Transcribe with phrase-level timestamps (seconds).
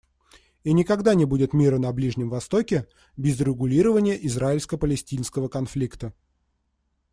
[0.63, 6.11] И никогда не будет мира на Ближнем Востоке без урегулирования израильско-палестинского конфликта.